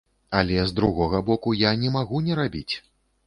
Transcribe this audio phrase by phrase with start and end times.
[0.37, 2.75] Але з другога боку, я не магу не рабіць.